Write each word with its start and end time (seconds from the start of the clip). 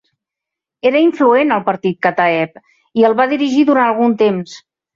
Era 0.91 1.01
influent 1.07 1.53
al 1.59 1.61
Partit 1.67 2.01
Kataeb 2.07 2.59
i 3.03 3.07
el 3.11 3.17
va 3.23 3.31
dirigir 3.37 3.65
durant 3.71 3.89
algun 3.95 4.21
temps. 4.27 4.61